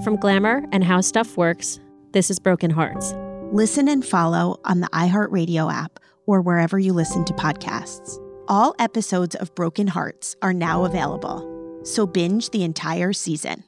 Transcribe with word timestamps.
From 0.00 0.16
Glamour 0.16 0.64
and 0.72 0.82
How 0.82 1.00
Stuff 1.00 1.36
Works, 1.36 1.78
this 2.12 2.28
is 2.28 2.40
Broken 2.40 2.70
Hearts. 2.70 3.14
Listen 3.52 3.86
and 3.86 4.04
follow 4.04 4.58
on 4.64 4.80
the 4.80 4.88
iHeartRadio 4.88 5.72
app 5.72 6.00
or 6.26 6.40
wherever 6.40 6.76
you 6.76 6.92
listen 6.92 7.24
to 7.26 7.32
podcasts. 7.34 8.18
All 8.48 8.74
episodes 8.80 9.36
of 9.36 9.54
Broken 9.54 9.86
Hearts 9.86 10.34
are 10.42 10.52
now 10.52 10.84
available, 10.84 11.80
so 11.84 12.04
binge 12.04 12.50
the 12.50 12.64
entire 12.64 13.12
season. 13.12 13.62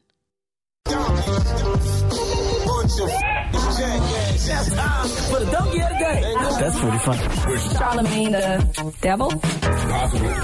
That's 6.59 6.81
pretty 6.81 6.99
funny. 6.99 7.23
Charlamagne 7.71 8.33
the 8.33 8.95
devil? 9.01 9.31
Possibly. 9.31 10.29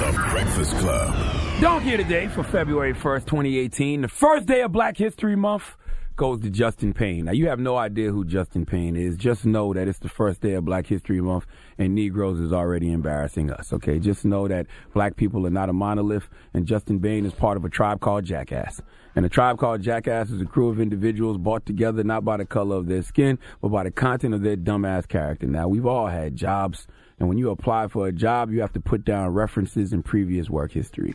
the 0.00 0.28
Breakfast 0.30 0.76
Club. 0.78 1.45
Donkey 1.60 1.94
of 1.94 1.98
the 1.98 2.04
Day 2.04 2.28
for 2.28 2.42
February 2.42 2.92
1st, 2.92 3.24
2018. 3.24 4.02
The 4.02 4.08
first 4.08 4.44
day 4.44 4.60
of 4.60 4.72
Black 4.72 4.98
History 4.98 5.36
Month 5.36 5.74
goes 6.14 6.42
to 6.42 6.50
Justin 6.50 6.92
Payne. 6.92 7.24
Now, 7.24 7.32
you 7.32 7.48
have 7.48 7.58
no 7.58 7.78
idea 7.78 8.10
who 8.10 8.26
Justin 8.26 8.66
Payne 8.66 8.94
is. 8.94 9.16
Just 9.16 9.46
know 9.46 9.72
that 9.72 9.88
it's 9.88 9.98
the 9.98 10.10
first 10.10 10.42
day 10.42 10.52
of 10.52 10.66
Black 10.66 10.86
History 10.86 11.18
Month 11.22 11.46
and 11.78 11.94
Negroes 11.94 12.40
is 12.40 12.52
already 12.52 12.92
embarrassing 12.92 13.50
us, 13.50 13.72
okay? 13.72 13.98
Just 13.98 14.26
know 14.26 14.46
that 14.48 14.66
black 14.92 15.16
people 15.16 15.46
are 15.46 15.50
not 15.50 15.70
a 15.70 15.72
monolith 15.72 16.28
and 16.52 16.66
Justin 16.66 17.00
Payne 17.00 17.24
is 17.24 17.32
part 17.32 17.56
of 17.56 17.64
a 17.64 17.70
tribe 17.70 18.00
called 18.00 18.26
Jackass. 18.26 18.82
And 19.14 19.24
a 19.24 19.30
tribe 19.30 19.56
called 19.56 19.80
Jackass 19.80 20.28
is 20.28 20.42
a 20.42 20.46
crew 20.46 20.68
of 20.68 20.78
individuals 20.78 21.38
brought 21.38 21.64
together 21.64 22.04
not 22.04 22.22
by 22.22 22.36
the 22.36 22.44
color 22.44 22.76
of 22.76 22.86
their 22.86 23.02
skin, 23.02 23.38
but 23.62 23.68
by 23.68 23.84
the 23.84 23.90
content 23.90 24.34
of 24.34 24.42
their 24.42 24.58
dumbass 24.58 25.08
character. 25.08 25.46
Now, 25.46 25.68
we've 25.68 25.86
all 25.86 26.08
had 26.08 26.36
jobs, 26.36 26.86
and 27.18 27.30
when 27.30 27.38
you 27.38 27.48
apply 27.48 27.88
for 27.88 28.06
a 28.06 28.12
job, 28.12 28.50
you 28.50 28.60
have 28.60 28.74
to 28.74 28.80
put 28.80 29.06
down 29.06 29.32
references 29.32 29.94
and 29.94 30.04
previous 30.04 30.50
work 30.50 30.72
history. 30.72 31.14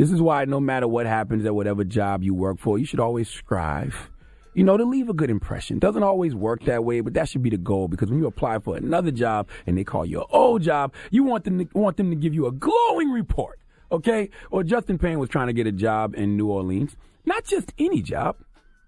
This 0.00 0.12
is 0.12 0.22
why 0.22 0.46
no 0.46 0.60
matter 0.60 0.88
what 0.88 1.04
happens 1.04 1.44
at 1.44 1.54
whatever 1.54 1.84
job 1.84 2.22
you 2.22 2.32
work 2.32 2.58
for, 2.58 2.78
you 2.78 2.86
should 2.86 3.00
always 3.00 3.28
strive 3.28 4.08
you 4.54 4.64
know, 4.64 4.78
to 4.78 4.84
leave 4.84 5.10
a 5.10 5.14
good 5.14 5.28
impression. 5.28 5.78
Doesn't 5.78 6.02
always 6.02 6.34
work 6.34 6.64
that 6.64 6.84
way, 6.84 7.02
but 7.02 7.12
that 7.12 7.28
should 7.28 7.42
be 7.42 7.50
the 7.50 7.58
goal 7.58 7.86
because 7.86 8.08
when 8.08 8.18
you 8.18 8.26
apply 8.26 8.60
for 8.60 8.76
another 8.76 9.10
job 9.10 9.46
and 9.66 9.76
they 9.76 9.84
call 9.84 10.06
you 10.06 10.20
an 10.20 10.26
old 10.30 10.62
job, 10.62 10.94
you 11.10 11.22
want 11.22 11.44
them 11.44 11.58
to, 11.58 11.68
want 11.78 11.98
them 11.98 12.08
to 12.08 12.16
give 12.16 12.32
you 12.32 12.46
a 12.46 12.50
glowing 12.50 13.10
report. 13.10 13.60
Okay? 13.92 14.30
Well, 14.50 14.62
Justin 14.62 14.98
Payne 14.98 15.18
was 15.18 15.28
trying 15.28 15.48
to 15.48 15.52
get 15.52 15.66
a 15.66 15.72
job 15.72 16.14
in 16.14 16.34
New 16.34 16.48
Orleans. 16.48 16.96
Not 17.26 17.44
just 17.44 17.74
any 17.78 18.00
job. 18.00 18.36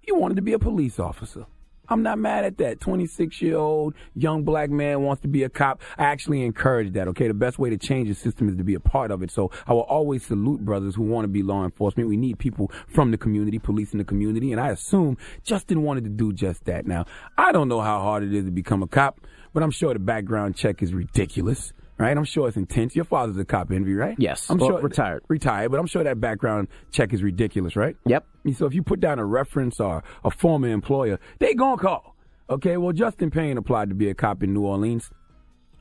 He 0.00 0.12
wanted 0.12 0.37
to 0.37 0.43
be 0.43 0.55
a 0.55 0.59
police 0.59 0.99
officer. 0.99 1.44
I'm 1.92 2.02
not 2.02 2.18
mad 2.18 2.46
at 2.46 2.56
that. 2.56 2.80
26 2.80 3.42
year 3.42 3.58
old 3.58 3.94
young 4.14 4.44
black 4.44 4.70
man 4.70 5.02
wants 5.02 5.20
to 5.22 5.28
be 5.28 5.42
a 5.42 5.50
cop. 5.50 5.82
I 5.98 6.04
actually 6.04 6.42
encourage 6.42 6.94
that, 6.94 7.06
okay? 7.08 7.28
The 7.28 7.34
best 7.34 7.58
way 7.58 7.68
to 7.68 7.76
change 7.76 8.08
the 8.08 8.14
system 8.14 8.48
is 8.48 8.56
to 8.56 8.64
be 8.64 8.72
a 8.72 8.80
part 8.80 9.10
of 9.10 9.22
it. 9.22 9.30
So 9.30 9.50
I 9.66 9.74
will 9.74 9.82
always 9.82 10.24
salute 10.24 10.64
brothers 10.64 10.94
who 10.94 11.02
want 11.02 11.24
to 11.24 11.28
be 11.28 11.42
law 11.42 11.64
enforcement. 11.64 12.08
We 12.08 12.16
need 12.16 12.38
people 12.38 12.72
from 12.88 13.10
the 13.10 13.18
community, 13.18 13.58
police 13.58 13.92
in 13.92 13.98
the 13.98 14.04
community, 14.04 14.52
and 14.52 14.60
I 14.60 14.70
assume 14.70 15.18
Justin 15.44 15.82
wanted 15.82 16.04
to 16.04 16.10
do 16.10 16.32
just 16.32 16.64
that. 16.64 16.86
Now, 16.86 17.04
I 17.36 17.52
don't 17.52 17.68
know 17.68 17.82
how 17.82 18.00
hard 18.00 18.22
it 18.22 18.32
is 18.32 18.46
to 18.46 18.50
become 18.50 18.82
a 18.82 18.86
cop, 18.86 19.20
but 19.52 19.62
I'm 19.62 19.70
sure 19.70 19.92
the 19.92 20.00
background 20.00 20.56
check 20.56 20.82
is 20.82 20.94
ridiculous 20.94 21.74
right? 22.02 22.16
I'm 22.16 22.25
sure 22.25 22.49
it's 22.49 22.56
intense. 22.56 22.96
Your 22.96 23.04
father's 23.04 23.38
a 23.38 23.44
cop, 23.44 23.70
Envy, 23.70 23.94
right? 23.94 24.16
Yes. 24.19 24.50
I'm 24.50 24.58
well, 24.58 24.70
sure 24.70 24.81
retired. 24.81 25.22
Retired, 25.28 25.70
but 25.70 25.78
I'm 25.78 25.87
sure 25.87 26.02
that 26.02 26.20
background 26.20 26.69
check 26.90 27.12
is 27.12 27.22
ridiculous, 27.22 27.76
right? 27.76 27.96
Yep. 28.06 28.26
So 28.54 28.66
if 28.66 28.75
you 28.75 28.82
put 28.82 29.00
down 29.00 29.19
a 29.19 29.25
reference 29.25 29.78
or 29.78 30.02
a 30.25 30.31
former 30.31 30.69
employer, 30.69 31.20
they 31.38 31.54
gonna 31.54 31.81
call. 31.81 32.16
Okay. 32.50 32.76
Well, 32.76 32.93
Justin 32.93 33.31
Payne 33.31 33.56
applied 33.56 33.88
to 33.88 33.94
be 33.94 34.08
a 34.08 34.14
cop 34.14 34.43
in 34.43 34.52
New 34.52 34.62
Orleans 34.62 35.10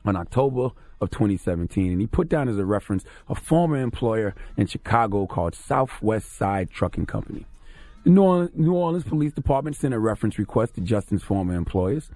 on 0.04 0.16
October 0.16 0.70
of 1.00 1.10
2017, 1.10 1.90
and 1.90 2.00
he 2.00 2.06
put 2.06 2.28
down 2.28 2.48
as 2.48 2.56
a 2.56 2.64
reference 2.64 3.04
a 3.28 3.34
former 3.34 3.76
employer 3.76 4.34
in 4.56 4.66
Chicago 4.66 5.26
called 5.26 5.54
Southwest 5.54 6.32
Side 6.36 6.70
Trucking 6.70 7.06
Company. 7.06 7.46
The 8.04 8.10
New 8.10 8.22
Orleans, 8.22 8.50
New 8.54 8.74
Orleans 8.74 9.04
Police 9.04 9.32
Department 9.32 9.76
sent 9.76 9.92
a 9.92 9.98
reference 9.98 10.38
request 10.38 10.74
to 10.76 10.80
Justin's 10.80 11.24
former 11.24 11.54
employers. 11.54 12.10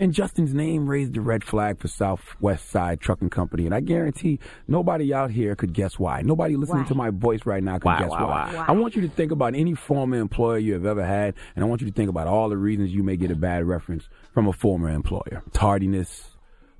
And 0.00 0.12
Justin's 0.14 0.54
name 0.54 0.88
raised 0.88 1.14
the 1.14 1.20
red 1.20 1.42
flag 1.42 1.80
for 1.80 1.88
Southwest 1.88 2.70
Side 2.70 3.00
Trucking 3.00 3.30
Company. 3.30 3.66
And 3.66 3.74
I 3.74 3.80
guarantee 3.80 4.38
nobody 4.68 5.12
out 5.12 5.32
here 5.32 5.56
could 5.56 5.72
guess 5.72 5.98
why. 5.98 6.22
Nobody 6.22 6.54
listening 6.54 6.82
Why? 6.82 6.88
to 6.88 6.94
my 6.94 7.10
voice 7.10 7.44
right 7.44 7.62
now 7.62 7.74
could 7.78 7.86
Why, 7.86 7.98
guess 7.98 8.10
why, 8.10 8.22
why. 8.22 8.54
why? 8.54 8.64
I 8.68 8.72
want 8.72 8.94
you 8.94 9.02
to 9.02 9.08
think 9.08 9.32
about 9.32 9.56
any 9.56 9.74
former 9.74 10.16
employer 10.18 10.58
you 10.58 10.74
have 10.74 10.86
ever 10.86 11.04
had, 11.04 11.34
and 11.56 11.64
I 11.64 11.68
want 11.68 11.80
you 11.80 11.88
to 11.88 11.92
think 11.92 12.08
about 12.10 12.28
all 12.28 12.48
the 12.48 12.56
reasons 12.56 12.92
you 12.94 13.02
may 13.02 13.16
get 13.16 13.32
a 13.32 13.36
bad 13.36 13.64
reference 13.64 14.08
from 14.32 14.46
a 14.46 14.52
former 14.52 14.88
employer. 14.88 15.42
Tardiness, 15.52 16.36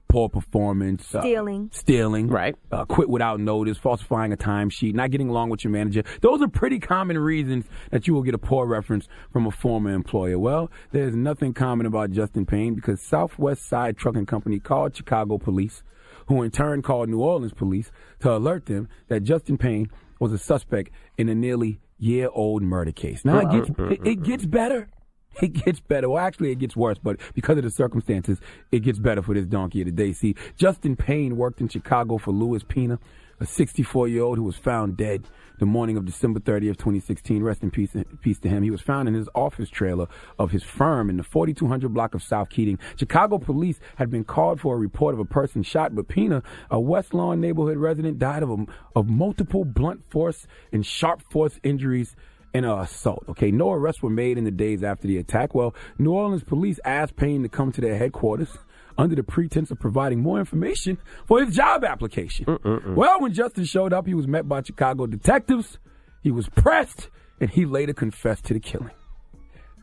poor 0.08 0.28
performance, 0.28 1.14
uh, 1.14 1.20
Stealing. 1.20 1.70
stealing, 1.72 2.28
right? 2.28 2.56
Uh, 2.72 2.84
quit 2.84 3.08
without 3.08 3.40
notice, 3.40 3.76
falsifying 3.78 4.32
a 4.32 4.36
timesheet, 4.36 4.94
not 4.94 5.10
getting 5.10 5.28
along 5.28 5.50
with 5.50 5.62
your 5.64 5.70
manager. 5.70 6.02
Those 6.22 6.40
are 6.42 6.48
pretty 6.48 6.78
common 6.78 7.18
reasons 7.18 7.66
that 7.90 8.06
you 8.06 8.14
will 8.14 8.22
get 8.22 8.34
a 8.34 8.38
poor 8.38 8.66
reference 8.66 9.06
from 9.32 9.46
a 9.46 9.50
former 9.50 9.92
employer. 9.92 10.38
Well, 10.38 10.70
there's 10.92 11.14
nothing 11.14 11.52
common 11.54 11.86
about 11.86 12.10
Justin 12.10 12.46
Payne 12.46 12.74
because 12.74 13.00
Southwest 13.02 13.68
Side 13.68 13.96
Trucking 13.96 14.26
Company 14.26 14.58
called 14.58 14.96
Chicago 14.96 15.38
police, 15.38 15.82
who 16.26 16.42
in 16.42 16.50
turn 16.50 16.82
called 16.82 17.08
New 17.08 17.20
Orleans 17.20 17.52
police 17.52 17.90
to 18.20 18.34
alert 18.34 18.66
them 18.66 18.88
that 19.08 19.20
Justin 19.20 19.58
Payne 19.58 19.90
was 20.18 20.32
a 20.32 20.38
suspect 20.38 20.90
in 21.16 21.28
a 21.28 21.34
nearly 21.34 21.80
year-old 21.98 22.62
murder 22.62 22.92
case. 22.92 23.24
Now 23.24 23.40
it 23.40 23.50
gets 23.50 23.70
it, 23.78 24.06
it 24.06 24.22
gets 24.22 24.46
better. 24.46 24.88
It 25.42 25.52
gets 25.52 25.78
better. 25.78 26.08
Well, 26.08 26.24
actually, 26.24 26.50
it 26.50 26.58
gets 26.58 26.74
worse, 26.74 26.98
but 27.00 27.20
because 27.34 27.58
of 27.58 27.64
the 27.64 27.70
circumstances, 27.70 28.40
it 28.72 28.80
gets 28.80 28.98
better 28.98 29.22
for 29.22 29.34
this 29.34 29.46
donkey 29.46 29.80
of 29.82 29.86
the 29.86 29.92
day. 29.92 30.12
See, 30.12 30.34
Justin 30.56 30.96
Payne 30.96 31.36
worked 31.36 31.60
in 31.60 31.68
Chicago 31.68 32.18
for 32.18 32.32
Louis 32.32 32.64
Pina, 32.64 32.98
a 33.38 33.46
64 33.46 34.08
year 34.08 34.22
old 34.22 34.38
who 34.38 34.44
was 34.44 34.56
found 34.56 34.96
dead 34.96 35.28
the 35.58 35.66
morning 35.66 35.96
of 35.96 36.04
December 36.04 36.40
30th, 36.40 36.76
2016. 36.76 37.42
Rest 37.42 37.62
in 37.62 37.70
peace, 37.70 37.94
peace 38.20 38.38
to 38.40 38.48
him. 38.48 38.62
He 38.62 38.70
was 38.70 38.80
found 38.80 39.08
in 39.08 39.14
his 39.14 39.28
office 39.34 39.68
trailer 39.68 40.06
of 40.38 40.50
his 40.50 40.62
firm 40.62 41.10
in 41.10 41.16
the 41.16 41.22
4200 41.22 41.92
block 41.92 42.14
of 42.14 42.22
South 42.22 42.48
Keating. 42.48 42.78
Chicago 42.96 43.38
police 43.38 43.80
had 43.96 44.10
been 44.10 44.24
called 44.24 44.60
for 44.60 44.74
a 44.74 44.78
report 44.78 45.14
of 45.14 45.20
a 45.20 45.24
person 45.24 45.62
shot, 45.62 45.94
but 45.94 46.08
Pina, 46.08 46.42
a 46.70 46.80
West 46.80 47.14
Lawn 47.14 47.40
neighborhood 47.40 47.76
resident, 47.76 48.18
died 48.18 48.42
of, 48.42 48.50
a, 48.50 48.66
of 48.94 49.08
multiple 49.08 49.64
blunt 49.64 50.08
force 50.10 50.46
and 50.72 50.84
sharp 50.84 51.22
force 51.30 51.58
injuries 51.62 52.14
in 52.54 52.64
an 52.64 52.78
assault. 52.78 53.24
Okay, 53.28 53.50
no 53.50 53.72
arrests 53.72 54.02
were 54.02 54.10
made 54.10 54.38
in 54.38 54.44
the 54.44 54.50
days 54.50 54.82
after 54.82 55.06
the 55.06 55.18
attack. 55.18 55.54
Well, 55.54 55.74
New 55.98 56.12
Orleans 56.12 56.42
police 56.42 56.80
asked 56.84 57.16
Payne 57.16 57.42
to 57.42 57.48
come 57.48 57.72
to 57.72 57.80
their 57.80 57.96
headquarters 57.96 58.58
under 58.96 59.14
the 59.14 59.22
pretense 59.22 59.70
of 59.70 59.78
providing 59.78 60.20
more 60.20 60.38
information 60.40 60.98
for 61.26 61.44
his 61.44 61.54
job 61.54 61.84
application. 61.84 62.46
Mm, 62.46 62.58
mm, 62.58 62.84
mm. 62.84 62.94
Well, 62.94 63.20
when 63.20 63.32
Justin 63.32 63.64
showed 63.64 63.92
up, 63.92 64.06
he 64.06 64.14
was 64.14 64.26
met 64.26 64.48
by 64.48 64.62
Chicago 64.62 65.06
detectives. 65.06 65.78
He 66.22 66.30
was 66.30 66.48
pressed, 66.48 67.08
and 67.40 67.48
he 67.48 67.64
later 67.64 67.92
confessed 67.92 68.44
to 68.46 68.54
the 68.54 68.60
killing. 68.60 68.90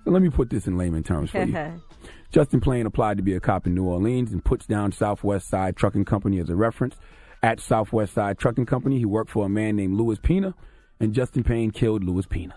So 0.03 0.11
let 0.11 0.21
me 0.21 0.29
put 0.29 0.50
this 0.50 0.68
in 0.68 0.77
layman 0.77 1.03
terms 1.03 1.31
for 1.31 1.44
you. 1.44 1.81
Justin 2.31 2.59
Payne 2.59 2.85
applied 2.85 3.18
to 3.18 3.23
be 3.23 3.33
a 3.33 3.39
cop 3.39 3.65
in 3.65 3.73
New 3.73 3.85
Orleans 3.85 4.33
and 4.33 4.44
puts 4.44 4.65
down 4.65 4.91
Southwest 4.91 5.47
Side 5.47 5.77
Trucking 5.77 6.06
Company 6.06 6.39
as 6.39 6.50
a 6.50 6.56
reference. 6.56 6.95
At 7.41 7.59
Southwest 7.59 8.13
Side 8.13 8.38
Trucking 8.38 8.65
Company, 8.65 8.97
he 8.97 9.06
worked 9.06 9.31
for 9.31 9.45
a 9.45 9.50
man 9.50 9.75
named 9.75 9.97
Louis 9.97 10.19
Pina, 10.19 10.53
and 11.00 11.13
Justin 11.13 11.44
Payne 11.44 11.71
killed 11.71 12.03
Louis 12.03 12.25
Pina. 12.25 12.56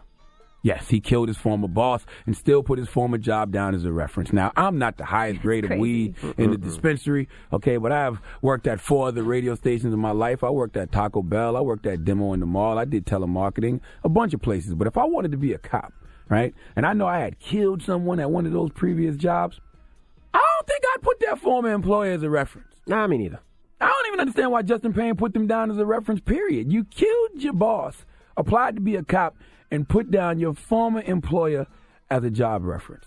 Yes, 0.63 0.89
he 0.89 1.01
killed 1.01 1.29
his 1.29 1.37
former 1.37 1.69
boss 1.69 2.05
and 2.27 2.37
still 2.37 2.65
put 2.65 2.81
his 2.81 2.89
former 2.89 3.17
job 3.17 3.53
down 3.53 3.77
as 3.77 3.85
a 3.85 3.93
reference. 3.93 4.33
Now, 4.33 4.53
I'm 4.57 4.77
not 4.77 4.97
the 4.97 5.05
highest 5.05 5.41
grade 5.41 5.65
of 5.65 5.79
weed 5.79 6.17
in 6.37 6.51
the 6.51 6.59
dispensary, 6.59 7.29
okay, 7.53 7.77
but 7.77 7.93
I've 7.93 8.21
worked 8.43 8.67
at 8.67 8.81
four 8.81 9.09
other 9.09 9.23
radio 9.23 9.55
stations 9.55 9.95
in 9.95 10.01
my 10.01 10.11
life. 10.11 10.43
I 10.43 10.51
worked 10.51 10.77
at 10.77 10.91
Taco 10.91 11.23
Bell, 11.23 11.57
I 11.57 11.61
worked 11.61 11.87
at 11.87 12.05
Demo 12.05 12.33
in 12.33 12.41
the 12.41 12.47
Mall, 12.47 12.77
I 12.77 12.87
did 12.87 13.07
telemarketing, 13.07 13.81
a 14.03 14.09
bunch 14.09 14.35
of 14.35 14.43
places. 14.43 14.75
But 14.75 14.89
if 14.89 14.99
I 14.99 15.05
wanted 15.05 15.31
to 15.31 15.39
be 15.39 15.53
a 15.53 15.59
cop, 15.59 15.93
right, 16.29 16.53
and 16.75 16.85
I 16.85 16.93
know 16.93 17.07
I 17.07 17.21
had 17.21 17.39
killed 17.39 17.83
someone 17.83 18.19
at 18.19 18.31
one 18.31 18.45
of 18.45 18.53
those 18.53 18.71
previous 18.73 19.17
jobs, 19.17 19.61
I 20.35 20.39
don't 20.39 20.67
think 20.67 20.83
I'd 20.93 21.03
put 21.03 21.21
that 21.21 21.39
former 21.39 21.73
employer 21.73 22.11
as 22.11 22.25
a 22.25 22.31
reference. 22.31 22.75
Nah, 22.89 23.07
me 23.07 23.19
neither. 23.19 23.39
I 23.81 23.87
don't 23.87 24.07
even 24.09 24.21
understand 24.21 24.51
why 24.51 24.63
Justin 24.63 24.93
Payne 24.93 25.15
put 25.15 25.35
them 25.35 25.47
down 25.47 25.71
as 25.71 25.79
a 25.79 25.87
reference, 25.87 26.21
period. 26.21 26.73
You 26.73 26.83
killed 26.85 27.37
your 27.37 27.53
boss, 27.53 28.05
applied 28.39 28.77
to 28.77 28.81
be 28.81 28.97
a 28.97 29.03
cop, 29.03 29.37
and 29.71 29.87
put 29.87 30.11
down 30.11 30.39
your 30.39 30.55
former 30.55 31.03
employer 31.03 31.67
as 32.11 32.25
a 32.25 32.31
job 32.31 32.65
reference. 32.65 33.05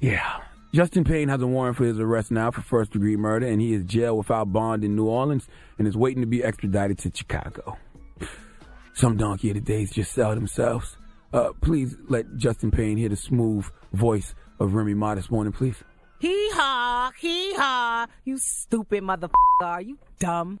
Yeah. 0.00 0.40
Justin 0.74 1.02
Payne 1.02 1.30
has 1.30 1.40
a 1.40 1.46
warrant 1.46 1.78
for 1.78 1.84
his 1.84 1.98
arrest 1.98 2.30
now 2.30 2.50
for 2.50 2.60
first 2.60 2.90
degree 2.90 3.16
murder, 3.16 3.46
and 3.46 3.60
he 3.60 3.72
is 3.72 3.84
jailed 3.84 4.18
without 4.18 4.52
bond 4.52 4.84
in 4.84 4.94
New 4.94 5.06
Orleans 5.06 5.48
and 5.78 5.88
is 5.88 5.96
waiting 5.96 6.20
to 6.20 6.26
be 6.26 6.44
extradited 6.44 6.98
to 6.98 7.10
Chicago. 7.16 7.78
Some 8.92 9.16
donkey 9.16 9.48
of 9.48 9.54
the 9.54 9.60
days 9.62 9.90
just 9.92 10.12
sell 10.12 10.34
themselves. 10.34 10.96
Uh, 11.32 11.52
please 11.60 11.96
let 12.08 12.36
Justin 12.36 12.70
Payne 12.70 12.98
hear 12.98 13.08
the 13.08 13.16
smooth 13.16 13.64
voice 13.94 14.34
of 14.60 14.74
Remy 14.74 14.94
Ma 14.94 15.14
this 15.14 15.30
morning, 15.30 15.52
please. 15.52 15.82
Hee 16.20 16.50
haw, 16.52 17.12
hee 17.18 17.54
haw. 17.54 18.06
You 18.24 18.36
stupid 18.38 19.02
motherfucker. 19.04 19.30
Are 19.62 19.80
you 19.80 19.98
dumb? 20.18 20.60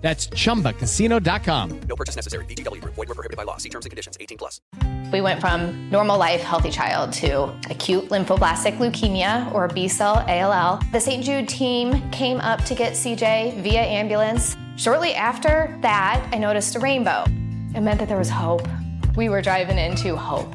That's 0.00 0.28
chumbacasino.com. 0.28 1.80
No 1.80 1.96
purchase 1.96 2.14
necessary. 2.14 2.44
VGW 2.46 2.80
Group. 2.80 2.94
Void 2.94 3.08
were 3.08 3.14
prohibited 3.14 3.36
by 3.36 3.42
law. 3.42 3.56
See 3.56 3.68
terms 3.68 3.84
and 3.84 3.90
conditions. 3.90 4.16
18 4.20 4.38
plus. 4.38 4.60
We 5.12 5.20
went 5.20 5.40
from 5.40 5.90
normal 5.90 6.18
life, 6.18 6.42
healthy 6.42 6.70
child 6.70 7.12
to 7.14 7.44
acute 7.70 8.08
lymphoblastic 8.10 8.76
leukemia 8.76 9.52
or 9.54 9.66
B 9.68 9.88
cell 9.88 10.24
ALL. 10.28 10.80
The 10.92 11.00
St. 11.00 11.24
Jude 11.24 11.48
team 11.48 12.08
came 12.10 12.38
up 12.38 12.64
to 12.66 12.74
get 12.74 12.92
CJ 12.92 13.62
via 13.62 13.80
ambulance. 13.80 14.56
Shortly 14.76 15.14
after 15.14 15.76
that, 15.82 16.28
I 16.32 16.38
noticed 16.38 16.76
a 16.76 16.78
rainbow. 16.78 17.24
It 17.74 17.80
meant 17.80 17.98
that 17.98 18.08
there 18.08 18.18
was 18.18 18.30
hope. 18.30 18.68
We 19.16 19.28
were 19.28 19.42
driving 19.42 19.78
into 19.78 20.14
hope. 20.14 20.54